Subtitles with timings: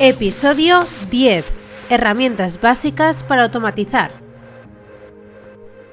[0.00, 1.44] Episodio 10.
[1.88, 4.10] Herramientas básicas para automatizar.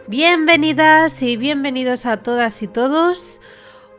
[0.07, 3.39] Bienvenidas y bienvenidos a todas y todos.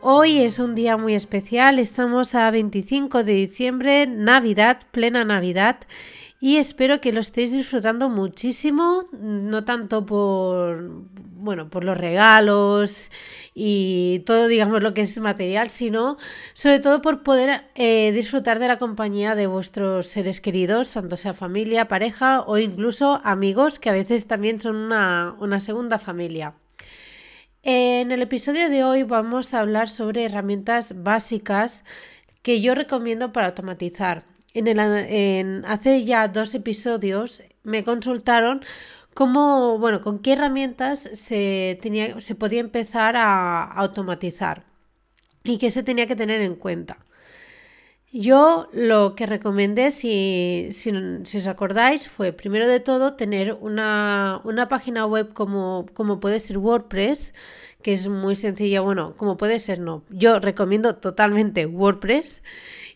[0.01, 5.77] Hoy es un día muy especial, estamos a 25 de diciembre, Navidad, plena Navidad,
[6.43, 11.05] y espero que lo estéis disfrutando muchísimo, no tanto por
[11.37, 13.09] bueno, por los regalos
[13.55, 16.17] y todo, digamos, lo que es material, sino
[16.53, 21.33] sobre todo por poder eh, disfrutar de la compañía de vuestros seres queridos, tanto sea
[21.33, 26.55] familia, pareja o incluso amigos, que a veces también son una, una segunda familia.
[27.61, 31.85] En el episodio de hoy vamos a hablar sobre herramientas básicas
[32.41, 34.32] que yo recomiendo para automatizar.
[34.53, 38.61] En, el, hace ya dos episodios me consultaron
[39.13, 44.65] cómo, bueno, con qué herramientas se, tenía, se podía empezar a automatizar
[45.43, 46.97] y qué se tenía que tener en cuenta.
[48.15, 54.69] Yo lo que recomendé, si, si, os acordáis, fue primero de todo tener una, una
[54.69, 57.33] página web como, como, puede ser WordPress,
[57.81, 60.03] que es muy sencilla, bueno, como puede ser, no.
[60.11, 62.43] Yo recomiendo totalmente WordPress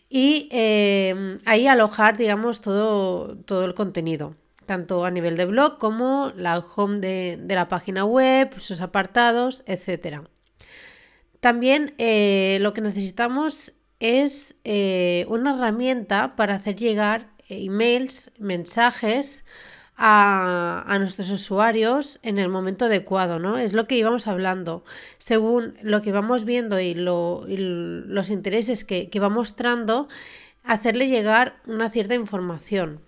[0.08, 4.34] y eh, ahí alojar, digamos, todo, todo el contenido,
[4.66, 10.22] tanto a nivel de blog como la home de, la página web, sus apartados, etc.
[11.40, 19.44] También eh, lo que necesitamos es eh, una herramienta para hacer llegar emails, mensajes
[19.98, 23.58] a, nuestros usuarios en el momento adecuado, ¿no?
[23.58, 24.84] Es lo que íbamos hablando.
[25.18, 30.08] Según lo que vamos viendo y, los intereses que, va mostrando,
[30.62, 33.00] hacerle llegar una cierta información.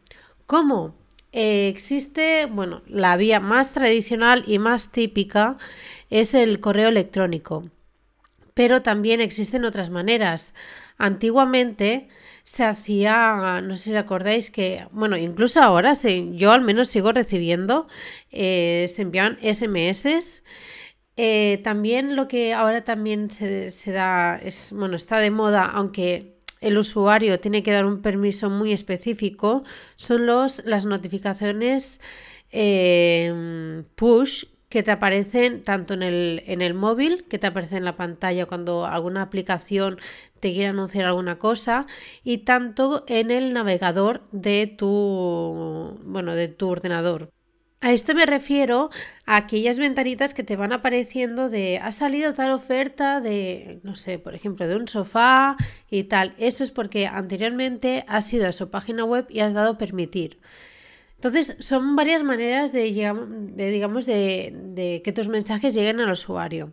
[0.47, 0.97] ¿Cómo?
[1.33, 5.59] Eh, existe, bueno, la vía más tradicional y más típica
[6.11, 7.71] es el correo electrónico.
[8.61, 10.53] Pero también existen otras maneras.
[10.99, 12.09] Antiguamente
[12.45, 17.89] se hacía, no sé si acordáis que, bueno, incluso ahora yo al menos sigo recibiendo,
[18.31, 20.43] eh, se envían SMS.
[21.17, 26.77] Eh, también lo que ahora también se, da, es, bueno, está de moda, aunque el
[26.77, 32.03] usuario tiene que dar un permiso muy específico, son los, las notificaciones
[32.51, 37.85] eh, push que te aparecen tanto en el, en el móvil, que te aparece en
[37.85, 39.99] la pantalla cuando alguna aplicación
[40.39, 41.87] te quiere anunciar alguna cosa,
[42.25, 47.31] y tanto en el navegador de tu, bueno, de tu ordenador.
[47.83, 48.91] A esto me refiero
[49.27, 54.19] a aquellas ventanitas que te van apareciendo de ha salido tal oferta de, no sé,
[54.19, 55.57] por ejemplo, de un sofá
[55.91, 56.35] y tal.
[56.39, 60.39] Eso es porque anteriormente has ido a su página web y has dado permitir.
[61.23, 66.73] Entonces, son varias maneras de, digamos, de, que tus mensajes lleguen al usuario.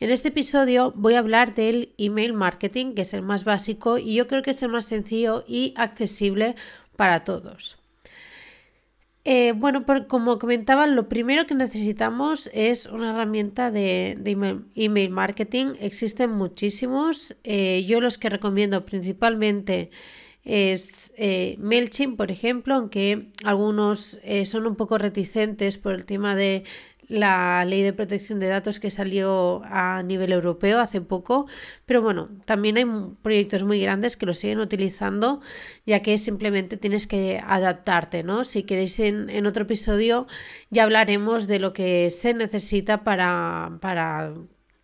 [0.00, 4.14] En este episodio voy a hablar del email marketing, que es el más básico y
[4.14, 6.56] yo creo que es el más sencillo y accesible
[6.96, 7.76] para todos.
[9.26, 14.12] Eh, bueno, como comentaba, lo primero que necesitamos es una herramienta de,
[14.74, 15.74] email, marketing.
[15.80, 17.36] Existen muchísimos.
[17.44, 19.90] Eh, yo los que recomiendo principalmente
[20.44, 26.34] es eh, MailChimp, por ejemplo, aunque algunos eh, son un poco reticentes por el tema
[26.34, 26.64] de
[27.08, 31.46] la ley de protección de datos que salió a nivel europeo hace poco,
[31.84, 32.86] pero bueno, también hay
[33.22, 35.40] proyectos muy grandes que lo siguen utilizando,
[35.84, 38.44] ya que simplemente tienes que adaptarte, ¿no?
[38.44, 40.26] Si queréis en, en otro episodio
[40.70, 44.32] ya hablaremos de lo que se necesita para, para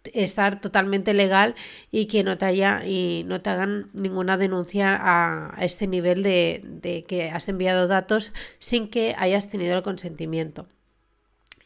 [0.04, 1.54] estar totalmente legal
[1.90, 6.62] y que no te haya y no te hagan ninguna denuncia a, este nivel de,
[6.64, 10.66] de, que has enviado datos sin que hayas tenido el consentimiento.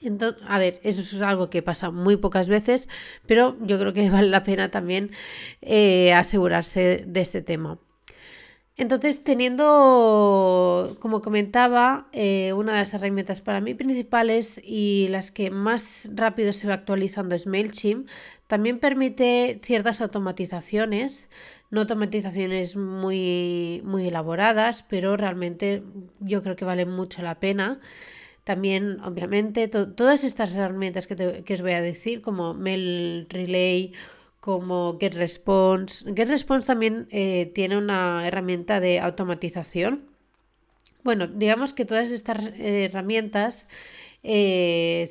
[0.00, 2.88] Entonces, a ver, eso es algo que pasa muy pocas veces,
[3.26, 5.12] pero yo creo que vale la pena también
[5.60, 7.78] eh, asegurarse de este tema.
[8.76, 15.50] Entonces, teniendo, como comentaba, eh, una de las herramientas para mí principales y las que
[15.50, 18.08] más rápido se va actualizando es MailChimp,
[18.46, 21.28] también permite ciertas automatizaciones,
[21.70, 25.82] no automatizaciones muy, muy elaboradas, pero realmente
[26.20, 27.78] yo creo que valen mucho la pena.
[28.44, 33.92] También, obviamente, todas estas herramientas que, que os voy a decir, como Mail Relay,
[34.42, 36.04] como GetResponse.
[36.16, 40.02] GetResponse también eh, tiene una herramienta de automatización.
[41.04, 43.68] Bueno, digamos que todas estas herramientas
[44.24, 45.08] eh,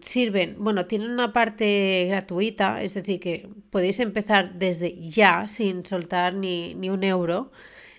[0.00, 6.34] sirven, bueno, tienen una parte gratuita, es decir, que podéis empezar desde ya sin soltar
[6.34, 7.50] ni, ni un euro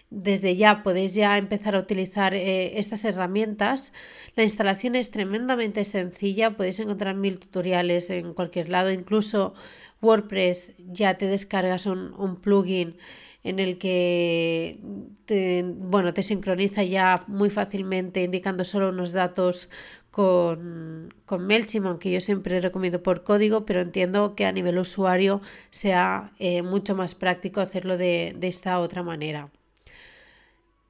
[0.10, 3.94] desde ya podéis ya empezar a utilizar estas herramientas.
[4.36, 9.54] La instalación es tremendamente sencilla, podéis encontrar mil tutoriales en cualquier lado, incluso
[10.02, 12.98] WordPress ya te descargas un, plugin
[13.44, 14.80] en el que
[15.26, 19.70] te, bueno, te sincroniza ya muy fácilmente indicando solo unos datos
[20.12, 25.42] con, con MailChimp, aunque yo siempre recomiendo por código, pero entiendo que a nivel usuario
[25.70, 29.50] sea eh, mucho más práctico hacerlo de, esta otra manera.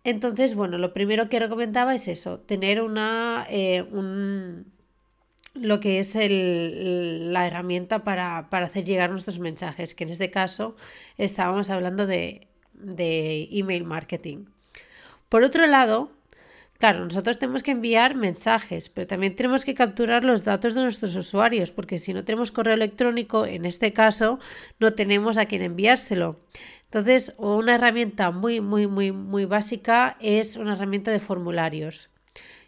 [0.03, 4.71] Entonces, bueno, lo primero que recomendaba es eso, tener una, eh, un,
[5.53, 10.75] lo que es la herramienta para, hacer llegar nuestros mensajes, que en este caso
[11.17, 14.45] estábamos hablando de, de email marketing.
[15.27, 16.11] Por otro lado,
[16.79, 21.13] Claro, nosotros tenemos que enviar mensajes, pero también tenemos que capturar los datos de nuestros
[21.13, 24.39] usuarios, porque si no tenemos correo electrónico, en este caso,
[24.79, 26.39] no tenemos a quién enviárselo.
[26.91, 32.09] Entonces, una herramienta muy, muy, muy, muy básica es una herramienta de formularios.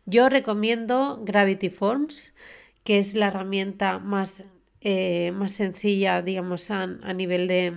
[0.06, 2.35] Yo recomiendo Gravity Forms,
[2.83, 4.44] que es la herramienta más,
[4.81, 7.73] eh, más sencilla, digamos, a, nivel de,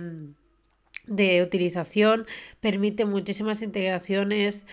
[1.07, 2.27] de utilización,
[2.59, 4.65] permite muchísimas integraciones.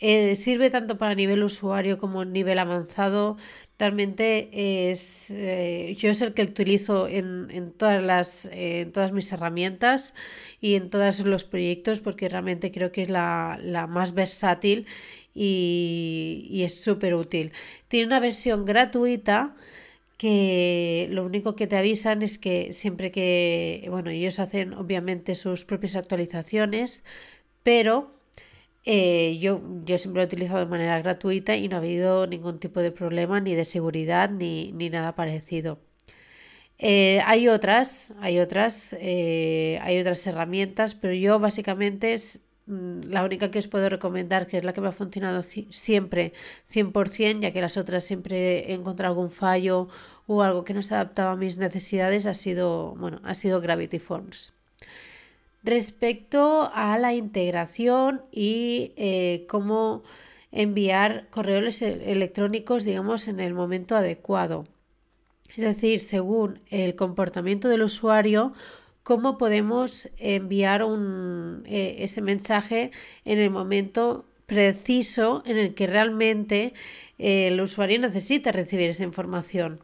[0.00, 3.36] Eh, sirve tanto para nivel usuario como nivel avanzado.
[3.78, 10.14] Realmente es, eh, yo es el que utilizo en, todas las, en todas mis herramientas
[10.60, 14.86] y en todos los proyectos porque realmente creo que es la, más versátil
[15.32, 17.52] y, y es súper útil.
[17.86, 19.54] Tiene una versión gratuita
[20.18, 25.64] que lo único que te avisan es que siempre que, bueno, ellos hacen obviamente sus
[25.64, 27.04] propias actualizaciones,
[27.62, 28.17] pero
[28.90, 32.58] eh, yo, yo siempre lo he utilizado de manera gratuita y no ha habido ningún
[32.58, 35.78] tipo de problema ni de seguridad ni, nada parecido.
[36.78, 43.24] Eh, hay otras, hay otras, eh, hay otras herramientas, pero yo básicamente es mm, la
[43.24, 46.32] única que os puedo recomendar, que es la que me ha funcionado siempre
[46.66, 49.88] 100%, ya que las otras siempre he encontrado algún fallo
[50.26, 53.98] o algo que no se adaptaba a mis necesidades, ha sido, bueno, ha sido Gravity
[53.98, 54.54] Forms
[55.68, 60.02] respecto a la integración y eh, cómo
[60.50, 64.66] enviar correos electrónicos, digamos, en el momento adecuado.
[65.56, 68.52] Es decir, según el comportamiento del usuario,
[69.02, 72.90] cómo podemos enviar un, eh, ese mensaje
[73.24, 76.74] en el momento preciso en el que realmente
[77.18, 79.80] eh, el usuario necesita recibir esa información.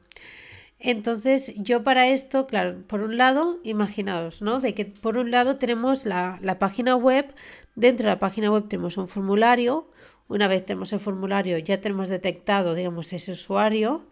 [0.86, 4.60] Entonces, yo para esto, claro, por un lado, imaginaos, ¿no?
[4.60, 7.34] De que por un lado tenemos la, página web,
[7.74, 9.88] dentro de la página web tenemos un formulario,
[10.28, 14.04] una vez tenemos el formulario ya tenemos detectado, digamos, ese usuario,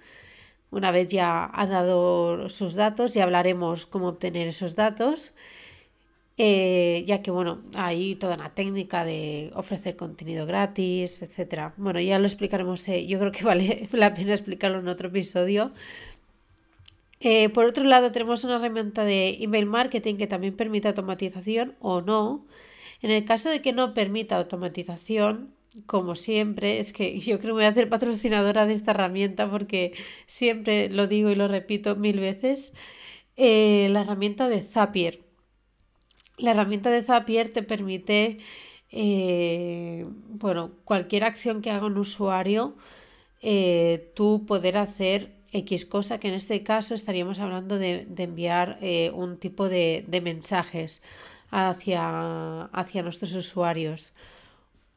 [0.70, 5.34] una vez ya ha dado sus datos, ya hablaremos cómo obtener esos datos.
[6.38, 11.74] Eh, ya que bueno, hay toda una técnica de ofrecer contenido gratis, etcétera.
[11.76, 15.72] Bueno, ya lo explicaremos, eh, yo creo que vale la pena explicarlo en otro episodio,
[17.24, 22.00] eh, por otro lado, tenemos una herramienta de email marketing que también permite automatización o
[22.00, 22.46] no.
[23.00, 25.54] En el caso de que no permita automatización,
[25.86, 29.92] como siempre, es que yo creo que voy a hacer patrocinadora de esta herramienta porque
[30.26, 32.72] siempre lo digo y lo repito mil veces.
[33.36, 35.20] Eh, la herramienta de Zapier.
[36.38, 38.38] La herramienta de Zapier te permite,
[38.90, 42.76] eh, bueno, cualquier acción que haga un usuario,
[44.14, 49.38] tú poder hacer X cosa, que en este caso estaríamos hablando de, enviar eh, un
[49.38, 51.02] tipo de, mensajes
[51.50, 54.12] hacia, hacia nuestros usuarios.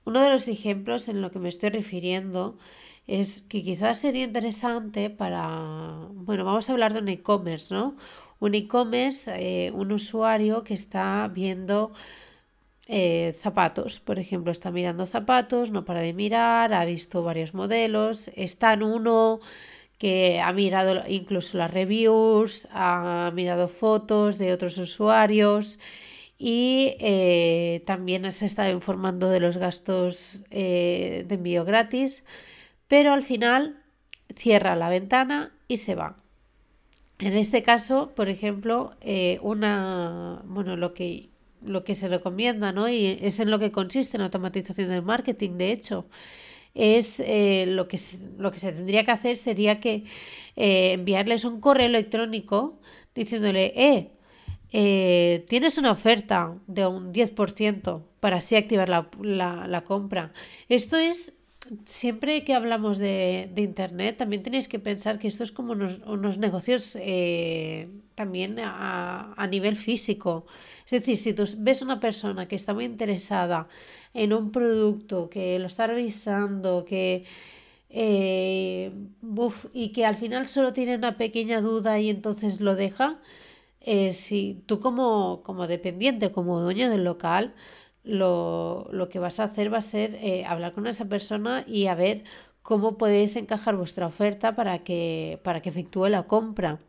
[0.05, 2.57] Uno de los ejemplos en lo que me estoy refiriendo
[3.07, 7.95] es que quizás sería interesante para, bueno, vamos a hablar de un e-commerce, ¿no?
[8.39, 11.91] Un e-commerce, eh, un usuario que está viendo
[12.87, 18.29] eh, zapatos, por ejemplo, está mirando zapatos, no para de mirar, ha visto varios modelos,
[18.35, 19.39] está en uno
[19.97, 25.79] que ha mirado incluso las reviews, ha mirado fotos de otros usuarios
[26.37, 32.23] y eh, también se ha estado informando de los gastos eh, de envío gratis,
[32.87, 33.81] pero al final
[34.35, 36.17] cierra la ventana y se va.
[37.19, 41.29] En este caso, por ejemplo, eh, una, bueno, lo que,
[41.63, 42.89] lo que se recomienda, ¿no?
[42.89, 46.07] Y es en lo que consiste en automatización del marketing, de hecho,
[46.75, 47.99] es eh, lo, que,
[48.37, 50.03] lo que se tendría que hacer sería que
[50.55, 52.79] eh, enviarles un correo electrónico
[53.15, 54.11] diciéndole, eh,
[54.71, 60.33] eh, tienes una oferta de un 10% para así activar la, compra.
[60.67, 61.33] Esto es
[61.85, 66.97] siempre que hablamos de, Internet, también tenéis que pensar que esto es como unos, negocios
[68.15, 70.45] también a, a, nivel físico.
[70.85, 73.67] Es decir, si tú ves una persona que está muy interesada
[74.13, 77.25] en un producto, que lo está revisando, que...
[77.97, 78.91] Eh,
[79.73, 83.19] y que al final solo tiene una pequeña duda y entonces lo deja,
[83.79, 87.53] eh, si tú como, como dependiente, como dueño del local,
[88.05, 91.95] lo, que vas a hacer va a ser eh, hablar con esa persona y a
[91.95, 92.23] ver
[92.61, 96.79] cómo podéis encajar vuestra oferta para que, para que efectúe la compra.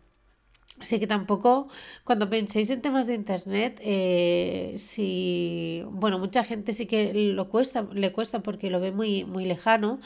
[0.80, 1.68] Así que tampoco,
[2.04, 7.86] cuando penséis en temas de internet, eh, si, bueno, mucha gente sí que lo cuesta,
[7.92, 10.00] le cuesta porque lo ve muy, muy lejano,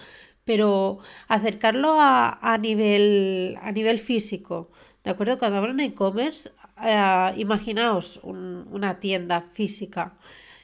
[0.45, 0.99] pero
[1.29, 4.71] acercarlo a, a nivel, a nivel físico,
[5.05, 5.38] ¿de acuerdo?
[5.38, 6.50] Cuando hablan e-commerce,
[6.83, 10.17] eh, imaginaos una tienda física.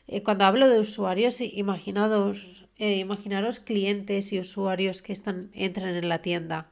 [0.09, 6.21] Eh, cuando hablo de usuarios, imaginaos, imaginaros clientes y usuarios que están, entran en la
[6.23, 6.71] tienda.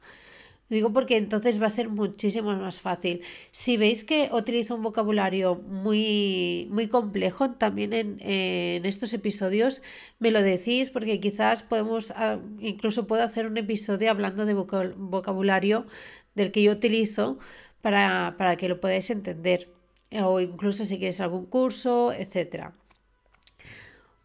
[0.69, 3.21] Digo porque entonces va a ser muchísimo más fácil.
[3.51, 9.83] Si veis que utilizo un vocabulario muy, muy complejo también en, estos episodios,
[10.17, 15.85] me lo decís porque quizás podemos, ah, incluso puedo hacer un episodio hablando de vocabulario
[16.33, 17.37] del que yo utilizo
[17.81, 19.69] para, para que lo podáis entender.
[20.23, 22.73] O incluso si queréis algún curso, etcétera.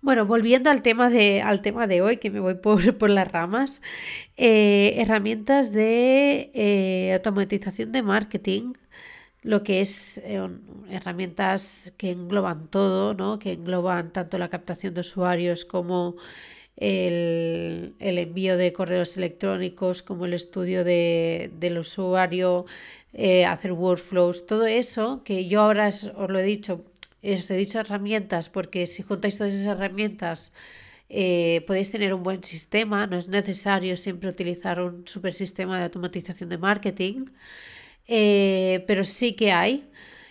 [0.03, 3.31] Bueno, volviendo al tema de, al tema de hoy, que me voy por, por las
[3.31, 3.83] ramas,
[4.37, 8.73] eh, herramientas de eh, automatización de marketing,
[9.43, 10.49] lo que es eh,
[10.91, 13.39] herramientas que engloban todo, ¿no?
[13.39, 16.17] que engloban tanto la captación de usuarios como
[16.77, 22.67] el, envío de correos electrónicos, como el estudio de, del usuario,
[23.47, 26.90] hacer workflows, todo eso que yo ahora os lo he dicho
[27.23, 30.53] os he dicho herramientas porque si juntáis todas esas herramientas
[31.09, 35.85] eh, podéis tener un buen sistema, no es necesario siempre utilizar un super sistema de
[35.85, 37.27] automatización de marketing,
[38.07, 39.91] eh, pero sí que hay.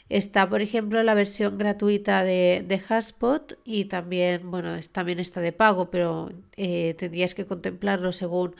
[0.10, 5.52] Está, por ejemplo, la versión gratuita de, de Haspot y también, bueno, también está de
[5.52, 8.56] pago, pero eh, tendríais que contemplarlo según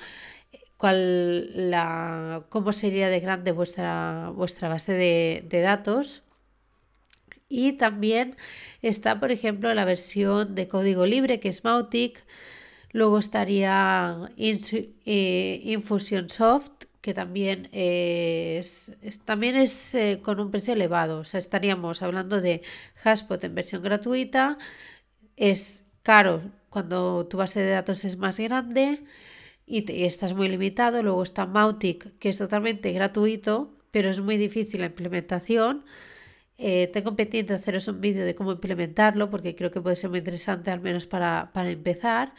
[0.78, 6.24] cuál la, cómo sería de grande vuestra, vuestra base de, de datos.
[7.50, 8.38] Y también
[8.82, 12.24] está, por ejemplo, la versión de código libre que es Mautic.
[12.92, 18.94] Luego estaría eh, Infusionsoft, que también es,
[19.26, 21.20] también es eh, con un precio elevado.
[21.20, 22.62] O sea, estaríamos hablando de
[23.04, 24.58] Haspot en versión gratuita.
[25.38, 29.04] Es caro cuando tu base de datos es más grande
[29.66, 31.04] y, y estás muy limitado.
[31.04, 35.86] Luego está Mautic, que es totalmente gratuito, pero es muy difícil la implementación.
[36.62, 40.20] Eh, tengo pendiente haceros un vídeo de cómo implementarlo porque creo que puede ser muy
[40.20, 42.34] interesante al menos para, empezar.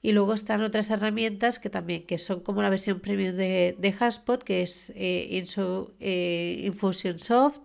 [0.00, 3.94] Y luego están otras herramientas que también que son como la versión premium de, de
[3.98, 5.44] Haspot, que es eh,
[6.00, 7.60] eh, Infusionsoft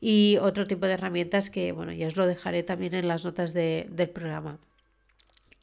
[0.00, 3.54] y otro tipo de herramientas que bueno, ya os lo dejaré también en las notas
[3.54, 4.58] del programa.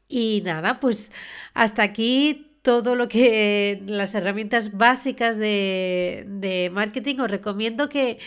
[0.08, 1.12] Y nada, pues
[1.54, 8.18] hasta aquí todo lo que las herramientas básicas de, marketing, os recomiendo que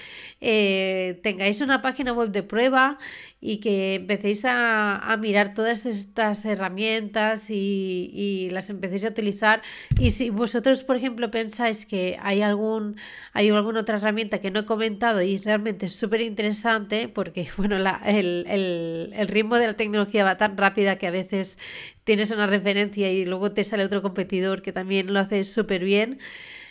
[0.41, 2.99] eh, tengáis una página web de prueba
[3.41, 9.63] y que empecéis a, mirar todas estas herramientas y, las empecéis a utilizar.
[10.01, 12.97] Y si vosotros, por ejemplo, pensáis que hay, algún,
[13.33, 17.77] hay alguna otra herramienta que no he comentado y realmente es súper interesante, porque bueno,
[18.05, 21.59] el, el ritmo de la tecnología va tan rápida que a veces
[22.05, 26.19] tienes una referencia y luego te sale otro competidor que también lo hace súper bien.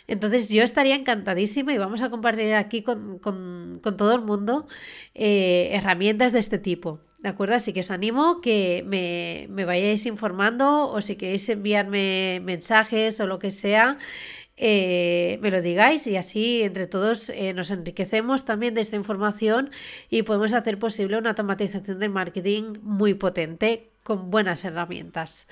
[0.08, 3.20] Entonces yo estaría encantadísima y vamos a compartir aquí con,
[3.82, 4.66] todo el mundo
[5.14, 7.00] eh, herramientas de este tipo.
[7.18, 7.56] ¿De acuerdo?
[7.56, 13.38] Así que os animo que me, vayáis informando o si queréis enviarme mensajes o lo
[13.40, 13.98] que sea,
[14.56, 19.70] eh, me lo digáis y así entre todos eh, nos enriquecemos también de esta información
[20.10, 25.48] y podemos hacer posible una automatización del marketing muy potente con buenas herramientas.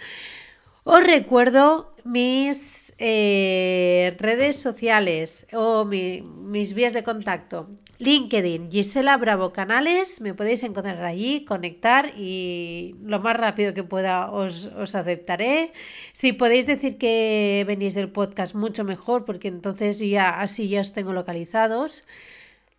[0.88, 7.66] Os recuerdo mis eh, redes sociales o mis vías de contacto.
[7.98, 14.30] LinkedIn, Gisela Bravo Canales, me podéis encontrar allí, conectar y lo más rápido que pueda
[14.30, 15.72] os, os aceptaré.
[16.12, 20.92] Si podéis decir que venís del podcast, mucho mejor, porque entonces ya así ya os
[20.92, 22.04] tengo localizados.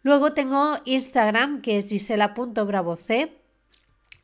[0.02, 3.02] Luego tengo Instagram, que es gisela.bravoc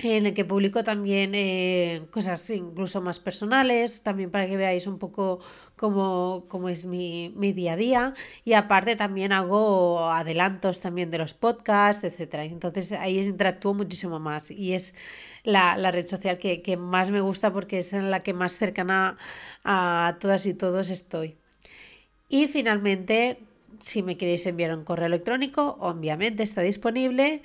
[0.04, 5.00] en el que publico también eh, cosas incluso más personales, también para que veáis un
[5.00, 5.40] poco
[5.76, 8.14] cómo, es mi, día a día.
[8.46, 12.36] Y aparte también hago adelantos también de los podcasts, etc.
[12.52, 14.96] Entonces ahí interactúo muchísimo más y es
[15.44, 19.18] la, red social que, que, más me gusta porque es en la que más cercana
[19.64, 21.38] a todas y todos estoy.
[22.30, 23.40] Y finalmente,
[23.84, 27.42] si me queréis enviar un correo electrónico, obviamente está disponible,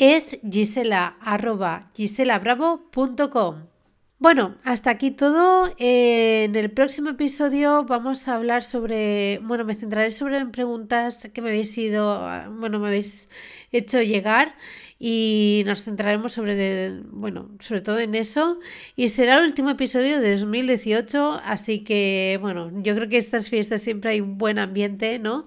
[0.00, 1.90] es gisela arroba.
[4.18, 5.74] Bueno, hasta aquí todo.
[5.76, 11.50] en el próximo episodio vamos a hablar sobre, bueno, me centraré sobre preguntas que me
[11.50, 12.18] habéis ido,
[12.58, 13.28] bueno, me habéis
[13.72, 14.56] hecho llegar
[14.98, 18.58] y nos centraremos sobre, bueno, sobre todo en eso.
[18.96, 23.82] Y será el último episodio de 2018, así que, bueno, yo creo que estas fiestas
[23.82, 25.46] siempre hay un buen ambiente, ¿no?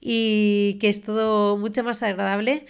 [0.00, 2.66] Y que es todo mucho más agradable.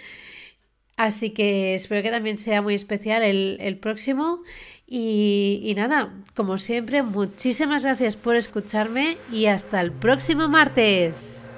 [0.97, 4.43] Así que espero que también sea muy especial el, el próximo.
[4.87, 11.49] Y, y nada, como siempre, muchísimas gracias por escucharme y hasta el próximo martes.